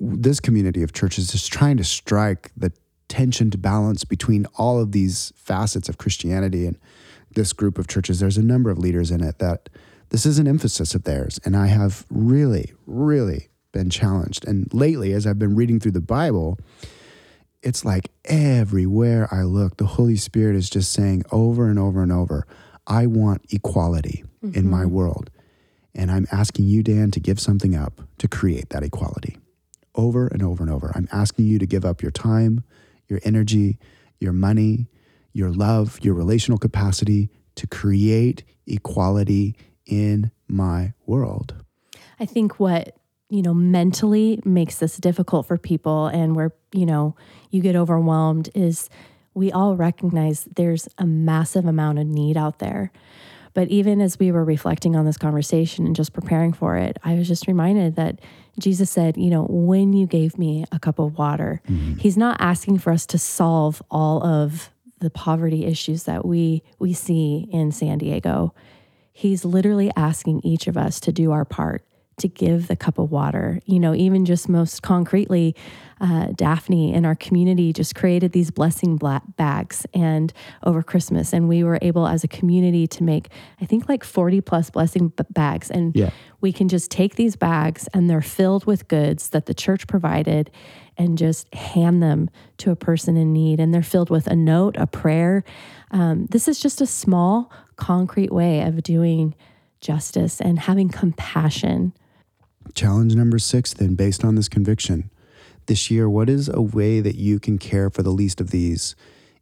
[0.00, 2.72] this community of churches is trying to strike the
[3.08, 6.78] tensioned balance between all of these facets of Christianity and
[7.34, 8.20] this group of churches.
[8.20, 9.68] There's a number of leaders in it that
[10.10, 11.38] this is an emphasis of theirs.
[11.44, 14.46] And I have really, really been challenged.
[14.46, 16.58] And lately, as I've been reading through the Bible,
[17.62, 22.12] it's like everywhere I look, the Holy Spirit is just saying over and over and
[22.12, 22.46] over,
[22.86, 24.58] I want equality mm-hmm.
[24.58, 24.92] in my mm-hmm.
[24.92, 25.30] world.
[25.94, 29.36] And I'm asking you, Dan, to give something up to create that equality
[29.94, 30.92] over and over and over.
[30.94, 32.62] I'm asking you to give up your time,
[33.08, 33.78] your energy,
[34.18, 34.88] your money,
[35.32, 39.56] your love, your relational capacity to create equality
[39.86, 41.54] in my world.
[42.20, 42.96] I think what,
[43.30, 47.14] you know, mentally makes this difficult for people and where, you know,
[47.50, 48.88] you get overwhelmed is
[49.34, 52.90] we all recognize there's a massive amount of need out there.
[53.54, 57.14] But even as we were reflecting on this conversation and just preparing for it, I
[57.14, 58.20] was just reminded that
[58.58, 61.94] Jesus said, you know, when you gave me a cup of water, mm-hmm.
[61.94, 66.92] he's not asking for us to solve all of the poverty issues that we we
[66.92, 68.52] see in San Diego.
[69.12, 71.84] He's literally asking each of us to do our part
[72.18, 73.60] to give the cup of water.
[73.64, 75.54] You know, even just most concretely,
[76.00, 78.98] uh, Daphne in our community just created these blessing
[79.36, 83.28] bags and over Christmas, and we were able as a community to make
[83.60, 86.10] I think like forty plus blessing bags, and yeah.
[86.40, 90.50] we can just take these bags and they're filled with goods that the church provided,
[90.96, 94.76] and just hand them to a person in need, and they're filled with a note,
[94.76, 95.44] a prayer.
[95.90, 99.34] Um, this is just a small, concrete way of doing
[99.80, 101.92] justice and having compassion
[102.74, 105.10] Challenge number six, then, based on this conviction
[105.66, 108.96] this year, what is a way that you can care for the least of these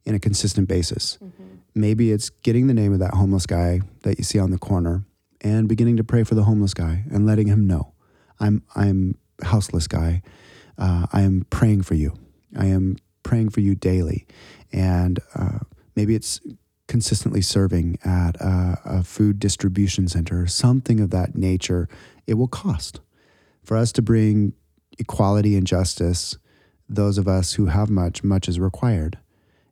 [0.04, 1.18] in a consistent basis?
[1.22, 1.44] Mm-hmm.
[1.74, 5.04] Maybe it's getting the name of that homeless guy that you see on the corner
[5.40, 7.92] and beginning to pray for the homeless guy and letting him know,
[8.40, 10.22] I'm, I'm houseless guy.
[10.78, 12.14] Uh, I am praying for you.
[12.56, 14.26] I am praying for you daily.
[14.72, 15.60] And uh,
[15.94, 16.40] maybe it's
[16.88, 21.88] consistently serving at a, a food distribution center, something of that nature.
[22.26, 23.00] It will cost
[23.66, 24.52] for us to bring
[24.96, 26.38] equality and justice,
[26.88, 29.18] those of us who have much, much is required.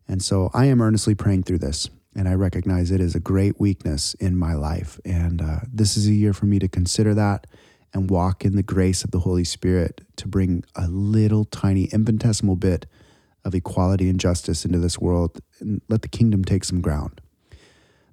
[0.08, 3.60] And so I am earnestly praying through this, and I recognize it is a great
[3.60, 4.98] weakness in my life.
[5.04, 7.46] And uh, this is a year for me to consider that
[7.94, 12.56] and walk in the grace of the Holy Spirit to bring a little tiny infinitesimal
[12.56, 12.86] bit
[13.44, 17.20] of equality and justice into this world and let the kingdom take some ground.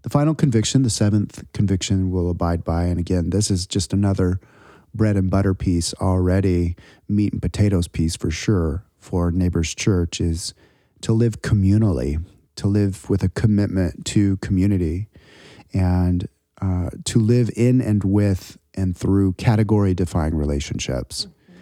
[0.04, 2.84] The final conviction, the seventh conviction, will abide by.
[2.84, 4.40] And again, this is just another
[4.94, 6.76] bread and butter piece already,
[7.08, 10.54] meat and potatoes piece for sure for Neighbors Church is
[11.02, 12.24] to live communally,
[12.56, 15.08] to live with a commitment to community,
[15.74, 16.28] and
[16.62, 21.26] uh, to live in and with and through category defying relationships.
[21.26, 21.54] Mm-hmm.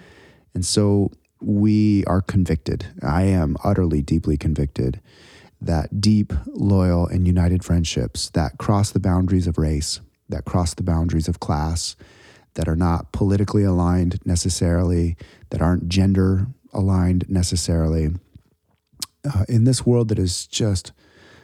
[0.55, 1.11] And so
[1.41, 2.88] we are convicted.
[3.01, 4.99] I am utterly, deeply convicted
[5.61, 9.99] that deep, loyal, and united friendships that cross the boundaries of race,
[10.30, 11.95] that cross the boundaries of class,
[12.56, 15.16] that are not politically aligned necessarily,
[15.50, 18.10] that aren't gender aligned necessarily.
[19.26, 20.93] Uh, in this world that is just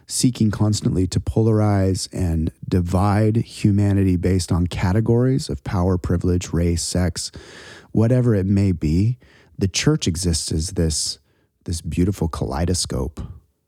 [0.08, 7.32] seeking constantly to polarize and divide humanity based on categories of power, privilege, race, sex,
[7.92, 9.18] whatever it may be,
[9.58, 11.20] the church exists as this,
[11.64, 13.20] this beautiful kaleidoscope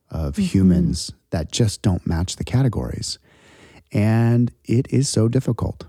[0.10, 0.44] of mm-hmm.
[0.44, 3.20] humans that just don't match the categories.
[3.92, 5.86] And it is so difficult.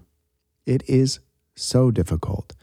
[0.67, 1.21] It is
[1.61, 2.55] so difficult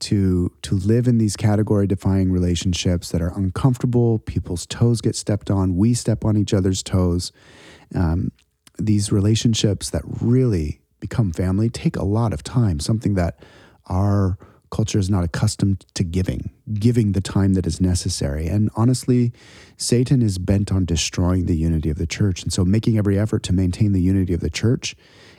[0.00, 4.18] to to live in these category defying relationships that are uncomfortable.
[4.18, 5.76] People's toes get stepped on.
[5.76, 7.32] We step on each other's toes.
[7.94, 8.32] Um,
[8.78, 12.80] these relationships that really become family take a lot of time.
[12.80, 13.42] Something that
[13.86, 14.38] our
[14.70, 18.48] culture is not accustomed to giving, giving the time that is necessary.
[18.48, 19.32] And honestly,
[19.76, 22.42] Satan is bent on destroying the unity of the church.
[22.42, 24.96] And so, making every effort to maintain the unity of the church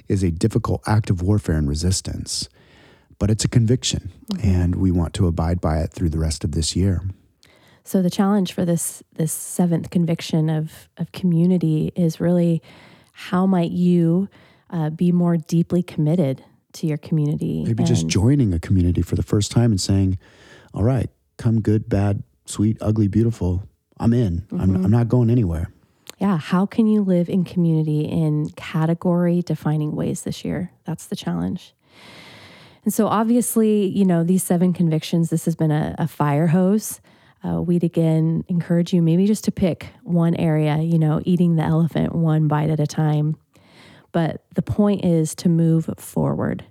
[0.08, 2.47] is a difficult act of warfare and resistance
[3.24, 4.45] but it's a conviction, mm-hmm.
[4.45, 7.01] and we want to abide by it through the rest of this year.
[7.86, 12.61] So the challenge for this this seventh conviction of of community is really
[13.13, 14.28] how might you
[14.71, 16.43] uh, be more deeply committed
[16.74, 17.63] to your community?
[17.63, 20.17] Maybe just joining a community for the first time and saying,
[20.74, 23.63] "All right, come good, bad, sweet, ugly, beautiful.
[24.01, 24.41] I'm in.
[24.41, 24.59] Mm-hmm.
[24.59, 25.71] I'm, I'm not going anywhere."
[26.17, 30.74] Yeah, how can you live in community in category defining ways this year?
[30.84, 31.74] That's the challenge.
[32.84, 37.00] And so, obviously, you know, these seven convictions, this has been a, a fire hose.
[37.46, 41.64] Uh, we'd again encourage you maybe just to pick one area, you know, eating the
[41.64, 43.36] elephant one bite at a time.
[44.12, 46.64] But the point is to move forward.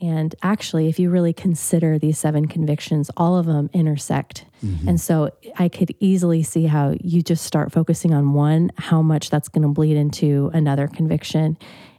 [0.00, 4.44] And actually, if you really consider these seven convictions, all of them intersect.
[4.64, 4.90] Mm-hmm.
[4.90, 9.30] And so I could easily see how you just start focusing on one, how much
[9.30, 11.58] that's going to bleed into another conviction.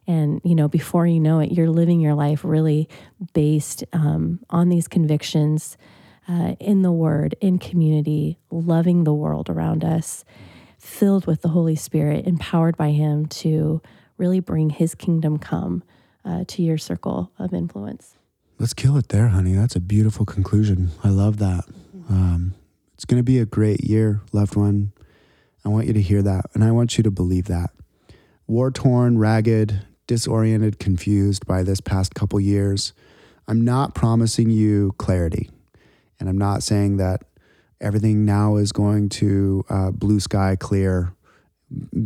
[0.09, 2.89] And, you know, before you know it, you're living your life really
[3.33, 5.77] based um, on these convictions
[6.27, 10.25] uh, in the Word, in community, loving the world around us,
[10.79, 13.83] filled with the Holy Spirit, empowered by Him to
[14.17, 15.83] really bring His kingdom come
[16.25, 18.17] uh, to your circle of influence.
[18.57, 19.53] Let's kill it there, honey.
[19.53, 20.89] That's a beautiful conclusion.
[21.03, 21.65] I love that.
[22.09, 22.55] Um,
[22.95, 24.91] it's going to be a great year, loved one.
[25.63, 27.69] I want you to hear that, and I want you to believe that.
[28.47, 32.93] War torn, ragged, disoriented, confused by this past couple years,
[33.47, 35.51] I'm not promising you clarity.
[36.19, 37.21] And I'm not saying that
[37.79, 41.13] everything now is going to uh, blue sky clear,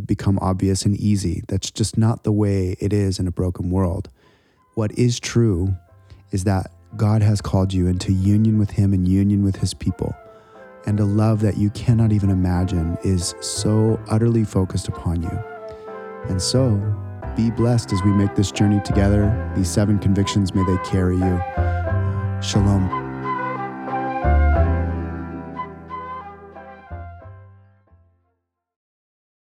[0.04, 1.44] become obvious and easy.
[1.48, 4.10] That's just not the way it is in a broken world.
[4.74, 5.74] What is true
[6.30, 10.14] is that God has called you into union with Him and union with His people.
[10.84, 15.42] And a love that you cannot even imagine is so utterly focused upon you.
[16.28, 16.78] And so,
[17.36, 19.52] be blessed as we make this journey together.
[19.56, 21.42] These seven convictions, may they carry you.
[22.40, 23.03] Shalom.